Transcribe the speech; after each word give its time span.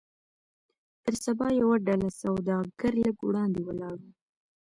پر 1.01 1.13
سبا 1.25 1.47
يوه 1.61 1.75
ډله 1.87 2.09
سوداګر 2.21 2.91
لږ 3.03 3.17
وړاندې 3.23 3.61
ولاړ 3.67 3.95
وو. 4.01 4.11